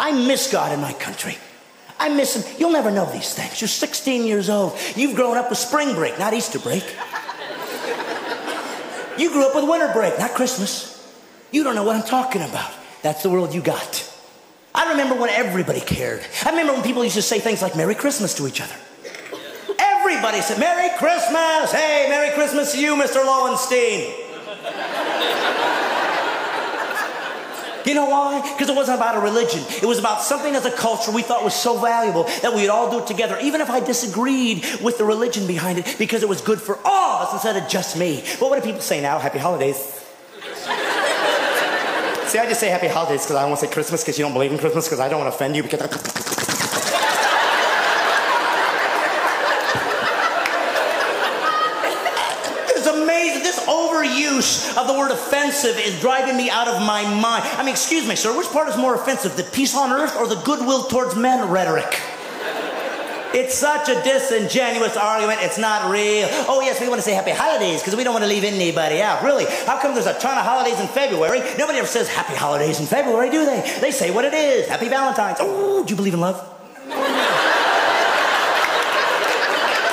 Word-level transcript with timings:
I 0.00 0.12
miss 0.12 0.50
God 0.50 0.72
in 0.72 0.80
my 0.80 0.94
country. 0.94 1.36
I 1.98 2.08
miss 2.08 2.34
him. 2.34 2.56
You'll 2.58 2.72
never 2.72 2.90
know 2.90 3.04
these 3.12 3.34
things. 3.34 3.60
You're 3.60 3.68
16 3.68 4.26
years 4.26 4.48
old. 4.48 4.76
You've 4.96 5.14
grown 5.14 5.36
up 5.36 5.50
with 5.50 5.58
spring 5.58 5.94
break, 5.94 6.18
not 6.18 6.32
Easter 6.32 6.58
break. 6.58 6.82
You 9.18 9.30
grew 9.30 9.46
up 9.46 9.54
with 9.54 9.68
winter 9.68 9.92
break, 9.92 10.18
not 10.18 10.30
Christmas. 10.30 10.96
You 11.52 11.62
don't 11.62 11.74
know 11.74 11.84
what 11.84 11.96
I'm 11.96 12.06
talking 12.06 12.40
about. 12.40 12.72
That's 13.02 13.22
the 13.22 13.28
world 13.28 13.52
you 13.52 13.60
got. 13.60 14.10
I 14.74 14.92
remember 14.92 15.16
when 15.16 15.28
everybody 15.28 15.80
cared. 15.80 16.24
I 16.46 16.50
remember 16.50 16.72
when 16.72 16.82
people 16.82 17.04
used 17.04 17.16
to 17.16 17.22
say 17.22 17.38
things 17.38 17.60
like 17.60 17.76
Merry 17.76 17.94
Christmas 17.94 18.32
to 18.36 18.48
each 18.48 18.62
other. 18.62 18.76
Everybody 19.78 20.40
said, 20.40 20.58
Merry 20.58 20.96
Christmas! 20.96 21.72
Hey, 21.72 22.06
Merry 22.08 22.32
Christmas 22.34 22.72
to 22.72 22.80
you, 22.80 22.94
Mr. 22.94 23.16
Lowenstein. 23.16 24.29
You 27.86 27.94
know 27.94 28.06
why? 28.06 28.40
Because 28.52 28.68
it 28.68 28.76
wasn't 28.76 28.98
about 28.98 29.16
a 29.16 29.20
religion. 29.20 29.62
It 29.82 29.86
was 29.86 29.98
about 29.98 30.22
something 30.22 30.54
as 30.54 30.66
a 30.66 30.70
culture 30.70 31.10
we 31.10 31.22
thought 31.22 31.44
was 31.44 31.54
so 31.54 31.78
valuable 31.78 32.24
that 32.42 32.54
we'd 32.54 32.68
all 32.68 32.90
do 32.90 32.98
it 32.98 33.06
together, 33.06 33.38
even 33.40 33.60
if 33.60 33.70
I 33.70 33.80
disagreed 33.80 34.64
with 34.82 34.98
the 34.98 35.04
religion 35.04 35.46
behind 35.46 35.78
it, 35.78 35.96
because 35.98 36.22
it 36.22 36.28
was 36.28 36.40
good 36.40 36.60
for 36.60 36.78
all 36.84 37.22
of 37.22 37.28
us 37.28 37.32
instead 37.34 37.56
of 37.56 37.68
just 37.68 37.96
me. 37.96 38.22
But 38.38 38.50
what 38.50 38.56
do 38.56 38.66
people 38.66 38.80
say 38.80 39.00
now? 39.00 39.18
Happy 39.18 39.38
holidays. 39.38 39.76
See, 42.30 42.38
I 42.38 42.46
just 42.46 42.60
say 42.60 42.68
happy 42.68 42.86
holidays 42.86 43.22
because 43.22 43.36
I 43.36 43.40
don't 43.40 43.50
want 43.50 43.60
to 43.60 43.66
say 43.66 43.72
Christmas 43.72 44.04
because 44.04 44.16
you 44.16 44.24
don't 44.24 44.32
believe 44.32 44.52
in 44.52 44.58
Christmas 44.58 44.86
because 44.86 45.00
I 45.00 45.08
don't 45.08 45.18
want 45.18 45.32
to 45.32 45.34
offend 45.34 45.56
you 45.56 45.62
because. 45.62 45.80
It's 52.72 52.86
amazing. 52.86 53.42
This 53.42 53.58
overuse 54.00 54.76
of 54.76 54.86
the 54.86 54.94
word 54.94 55.10
offensive 55.10 55.76
is 55.78 56.00
driving 56.00 56.36
me 56.36 56.50
out 56.50 56.68
of 56.68 56.80
my 56.82 57.02
mind. 57.02 57.44
I 57.44 57.62
mean, 57.62 57.70
excuse 57.70 58.06
me, 58.06 58.16
sir, 58.16 58.36
which 58.36 58.48
part 58.48 58.68
is 58.68 58.76
more 58.76 58.94
offensive, 58.94 59.36
the 59.36 59.44
peace 59.44 59.76
on 59.76 59.92
earth 59.92 60.16
or 60.16 60.26
the 60.26 60.40
goodwill 60.42 60.84
towards 60.84 61.16
men 61.16 61.48
rhetoric? 61.50 62.00
It's 63.32 63.54
such 63.54 63.88
a 63.88 63.94
disingenuous 64.02 64.96
argument. 64.96 65.38
It's 65.42 65.56
not 65.56 65.88
real. 65.88 66.26
Oh, 66.48 66.60
yes, 66.62 66.80
we 66.80 66.88
want 66.88 66.98
to 66.98 67.02
say 67.02 67.14
happy 67.14 67.30
holidays 67.30 67.80
because 67.80 67.94
we 67.94 68.02
don't 68.02 68.12
want 68.12 68.24
to 68.24 68.28
leave 68.28 68.42
anybody 68.42 69.00
out. 69.00 69.22
Really? 69.22 69.44
How 69.66 69.80
come 69.80 69.94
there's 69.94 70.06
a 70.06 70.18
ton 70.18 70.36
of 70.36 70.44
holidays 70.44 70.80
in 70.80 70.88
February? 70.88 71.38
Nobody 71.56 71.78
ever 71.78 71.86
says 71.86 72.08
happy 72.08 72.34
holidays 72.34 72.80
in 72.80 72.86
February, 72.86 73.30
do 73.30 73.44
they? 73.44 73.78
They 73.80 73.92
say 73.92 74.10
what 74.10 74.24
it 74.24 74.34
is. 74.34 74.66
Happy 74.66 74.88
Valentine's. 74.88 75.38
Oh, 75.40 75.84
do 75.84 75.90
you 75.90 75.96
believe 75.96 76.14
in 76.14 76.20
love? 76.20 76.49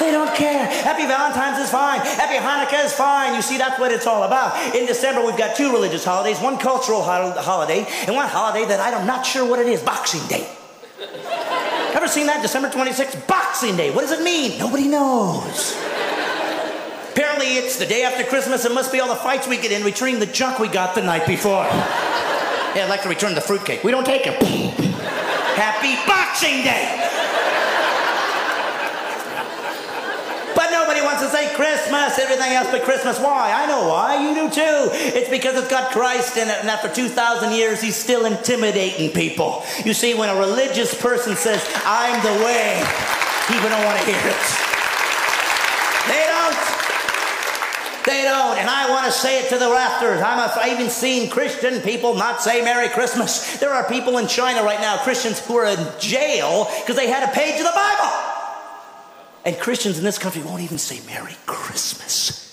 They 0.07 0.13
don't 0.13 0.33
care. 0.33 0.65
Happy 0.67 1.05
Valentine's 1.05 1.59
is 1.65 1.69
fine. 1.69 1.99
Happy 1.99 2.35
Hanukkah 2.35 2.85
is 2.85 2.93
fine. 2.93 3.35
You 3.35 3.41
see, 3.41 3.57
that's 3.57 3.77
what 3.77 3.91
it's 3.91 4.07
all 4.07 4.23
about. 4.23 4.73
In 4.73 4.85
December, 4.85 5.25
we've 5.25 5.35
got 5.35 5.57
two 5.57 5.69
religious 5.69 6.05
holidays 6.05 6.39
one 6.39 6.57
cultural 6.57 7.01
ho- 7.01 7.33
holiday 7.35 7.85
and 8.05 8.15
one 8.15 8.25
holiday 8.29 8.63
that 8.69 8.79
I'm 8.79 9.05
not 9.05 9.25
sure 9.25 9.45
what 9.45 9.59
it 9.59 9.67
is 9.67 9.81
Boxing 9.81 10.25
Day. 10.29 10.47
Ever 11.93 12.07
seen 12.07 12.27
that? 12.27 12.41
December 12.41 12.69
26th, 12.69 13.27
Boxing 13.27 13.75
Day. 13.75 13.91
What 13.91 13.99
does 13.99 14.17
it 14.17 14.23
mean? 14.23 14.57
Nobody 14.57 14.87
knows. 14.87 15.75
Apparently, 17.11 17.57
it's 17.57 17.77
the 17.77 17.85
day 17.85 18.03
after 18.03 18.23
Christmas. 18.23 18.63
It 18.63 18.71
must 18.71 18.93
be 18.93 19.01
all 19.01 19.09
the 19.09 19.15
fights 19.15 19.45
we 19.45 19.57
get 19.57 19.73
in 19.73 19.83
returning 19.83 20.19
the 20.19 20.25
junk 20.25 20.57
we 20.57 20.69
got 20.69 20.95
the 20.95 21.01
night 21.01 21.27
before. 21.27 21.65
Yeah, 21.65 22.83
I'd 22.85 22.89
like 22.89 23.03
to 23.03 23.09
return 23.09 23.35
the 23.35 23.41
fruitcake. 23.41 23.83
We 23.83 23.91
don't 23.91 24.05
take 24.05 24.25
it. 24.25 24.41
Happy 24.41 25.97
Boxing 26.07 26.63
Day. 26.63 27.03
But 30.57 30.71
nobody 30.71 31.01
wants 31.17 31.33
to 31.33 31.37
say 31.37 31.53
Christmas, 31.55 32.19
everything 32.19 32.53
else 32.53 32.67
but 32.69 32.83
Christmas. 32.83 33.19
Why? 33.19 33.51
I 33.51 33.65
know 33.65 33.87
why. 33.87 34.21
You 34.21 34.35
do 34.35 34.49
too. 34.53 34.89
It's 35.17 35.29
because 35.29 35.57
it's 35.57 35.69
got 35.69 35.91
Christ 35.91 36.37
in 36.37 36.47
it, 36.47 36.57
and 36.59 36.69
after 36.69 36.89
2,000 36.93 37.53
years, 37.53 37.81
he's 37.81 37.95
still 37.95 38.25
intimidating 38.25 39.09
people. 39.11 39.63
You 39.83 39.93
see, 39.93 40.13
when 40.13 40.29
a 40.29 40.35
religious 40.39 40.93
person 40.99 41.35
says, 41.35 41.63
I'm 41.85 42.21
the 42.21 42.45
way, 42.45 42.83
people 43.47 43.69
don't 43.69 43.83
want 43.83 43.99
to 43.99 44.05
hear 44.05 44.21
it. 44.29 44.45
They 46.05 46.23
don't. 46.29 46.57
They 48.05 48.21
don't. 48.23 48.57
And 48.57 48.69
I 48.69 48.85
want 48.89 49.05
to 49.05 49.11
say 49.11 49.43
it 49.43 49.49
to 49.49 49.57
the 49.57 49.71
rafters. 49.71 50.21
I'm 50.21 50.37
a, 50.37 50.53
I've 50.55 50.79
even 50.79 50.89
seen 50.89 51.29
Christian 51.29 51.81
people 51.81 52.13
not 52.13 52.41
say 52.41 52.61
Merry 52.61 52.89
Christmas. 52.89 53.57
There 53.57 53.73
are 53.73 53.87
people 53.89 54.19
in 54.19 54.27
China 54.27 54.63
right 54.63 54.79
now, 54.79 54.97
Christians 54.99 55.39
who 55.39 55.57
are 55.57 55.65
in 55.65 55.87
jail 55.99 56.69
because 56.81 56.95
they 56.95 57.09
had 57.09 57.27
a 57.27 57.31
page 57.33 57.59
of 57.59 57.65
the 57.65 57.73
Bible. 57.73 58.26
And 59.47 59.57
Christians 59.57 59.97
in 59.97 60.03
this 60.03 60.19
country 60.19 60.43
won't 60.43 60.61
even 60.61 60.77
say 60.77 60.99
Merry 61.07 61.37
Christmas. 61.45 62.43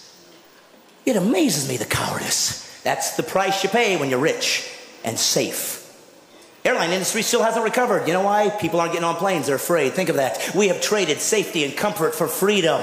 It 1.05 1.17
amazes 1.17 1.69
me 1.69 1.77
the 1.77 1.85
cowardice. 1.85 2.81
That's 2.85 3.17
the 3.17 3.25
price 3.25 3.65
you 3.65 3.69
pay 3.69 3.97
when 3.97 4.11
you're 4.11 4.21
rich 4.21 4.71
and 5.05 5.19
safe. 5.19 5.81
Airline 6.65 6.93
industry 6.93 7.23
still 7.23 7.43
hasn't 7.43 7.65
recovered. 7.65 8.07
You 8.07 8.13
know 8.13 8.23
why? 8.23 8.49
People 8.49 8.79
aren't 8.79 8.93
getting 8.93 9.09
on 9.09 9.17
planes. 9.17 9.49
They're 9.49 9.57
afraid. 9.57 9.95
Think 9.95 10.09
of 10.09 10.17
that. 10.17 10.55
We 10.55 10.69
have 10.69 10.81
traded 10.81 11.19
safety 11.19 11.65
and 11.65 11.77
comfort 11.77 12.15
for 12.15 12.29
freedom. 12.29 12.81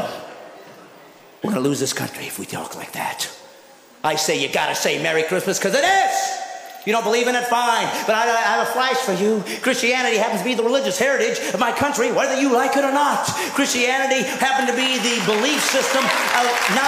We're 1.42 1.52
going 1.52 1.64
to 1.64 1.70
lose 1.70 1.80
this 1.80 1.94
country 1.94 2.26
if 2.26 2.38
we 2.38 2.46
talk 2.46 2.76
like 2.76 2.92
that. 2.92 3.32
I 4.04 4.16
say 4.16 4.42
you 4.42 4.52
got 4.52 4.68
to 4.68 4.76
say 4.76 5.02
Merry 5.02 5.24
Christmas 5.24 5.58
because 5.58 5.74
it 5.74 5.86
is. 5.86 6.41
You 6.86 6.94
don't 6.94 7.06
believe 7.06 7.28
in 7.30 7.36
it? 7.36 7.46
Fine. 7.46 7.86
But 8.10 8.18
I, 8.18 8.26
I, 8.26 8.58
have 8.58 8.68
a 8.68 8.72
flash 8.74 8.98
for 9.06 9.14
you. 9.14 9.46
Christianity 9.62 10.18
happens 10.18 10.42
to 10.42 10.48
be 10.48 10.58
the 10.58 10.66
religious 10.66 10.98
heritage 10.98 11.38
of 11.54 11.60
my 11.60 11.70
country, 11.70 12.10
whether 12.12 12.34
you 12.34 12.50
like 12.50 12.74
it 12.74 12.82
or 12.82 12.90
not. 12.90 13.30
Christianity 13.54 14.26
happened 14.42 14.66
to 14.66 14.74
be 14.74 14.98
the 14.98 15.22
belief 15.30 15.62
system 15.62 16.02
of 16.02 16.46
99.9% 16.74 16.82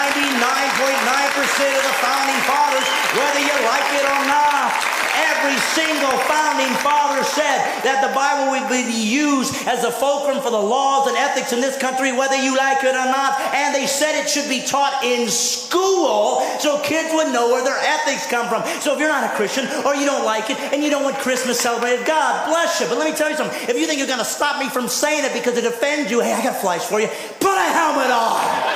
of 1.77 1.83
the 1.85 1.95
founding 2.01 2.41
fathers, 2.49 2.87
whether 3.13 3.41
you 3.45 3.53
like 3.69 3.89
it 3.93 4.05
or 4.09 4.21
not. 4.25 4.73
Every 5.13 5.57
single 5.77 6.17
founding 6.63 6.83
father 6.83 7.23
said 7.23 7.83
that 7.83 8.05
the 8.05 8.13
Bible 8.13 8.51
would 8.51 8.67
be 8.69 8.91
used 8.91 9.55
as 9.67 9.83
a 9.83 9.91
fulcrum 9.91 10.41
for 10.41 10.51
the 10.51 10.59
laws 10.59 11.07
and 11.07 11.17
ethics 11.17 11.53
in 11.53 11.61
this 11.61 11.77
country, 11.77 12.11
whether 12.11 12.35
you 12.35 12.55
like 12.55 12.83
it 12.83 12.95
or 12.95 13.07
not. 13.07 13.39
And 13.53 13.75
they 13.75 13.87
said 13.87 14.19
it 14.19 14.29
should 14.29 14.49
be 14.49 14.61
taught 14.61 15.03
in 15.03 15.29
school 15.29 16.41
so 16.59 16.79
kids 16.81 17.13
would 17.13 17.33
know 17.33 17.49
where 17.49 17.63
their 17.63 17.77
ethics 17.79 18.27
come 18.27 18.47
from. 18.47 18.63
So 18.81 18.93
if 18.93 18.99
you're 18.99 19.09
not 19.09 19.31
a 19.31 19.35
Christian 19.35 19.65
or 19.85 19.95
you 19.95 20.05
don't 20.05 20.25
like 20.25 20.49
it 20.49 20.57
and 20.59 20.83
you 20.83 20.89
don't 20.89 21.03
want 21.03 21.17
Christmas 21.17 21.59
celebrated, 21.59 22.05
God 22.05 22.47
bless 22.47 22.79
you. 22.79 22.87
But 22.87 22.97
let 22.97 23.09
me 23.09 23.15
tell 23.15 23.29
you 23.29 23.37
something. 23.37 23.57
If 23.69 23.77
you 23.77 23.85
think 23.85 23.99
you're 23.99 24.07
going 24.07 24.19
to 24.19 24.25
stop 24.25 24.59
me 24.59 24.69
from 24.69 24.87
saying 24.87 25.25
it 25.25 25.33
because 25.33 25.57
it 25.57 25.65
offends 25.65 26.11
you, 26.11 26.21
hey, 26.21 26.33
I 26.33 26.43
got 26.43 26.61
flash 26.61 26.83
for 26.83 26.99
you. 26.99 27.07
Put 27.39 27.57
a 27.57 27.69
helmet 27.71 28.11
on. 28.11 28.72